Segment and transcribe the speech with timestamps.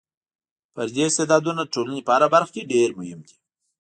[0.73, 3.35] فردي استعدادونه د ټولنې په هره برخه کې ډېر مهم دي.